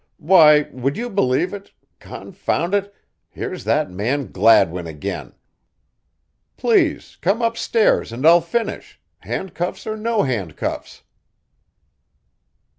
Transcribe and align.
Why, 0.17 0.63
would 0.73 0.97
you 0.97 1.11
believe 1.11 1.53
it 1.53 1.73
confound 1.99 2.73
it, 2.73 2.91
here's 3.29 3.65
that 3.65 3.91
man 3.91 4.31
Gladwin 4.31 4.87
again. 4.87 5.35
Please 6.57 7.19
come 7.21 7.43
upstairs 7.43 8.11
and 8.11 8.25
I'll 8.25 8.41
finish, 8.41 8.99
handcuffs 9.19 9.85
or 9.85 9.95
no 9.95 10.23
handcuffs." 10.23 11.03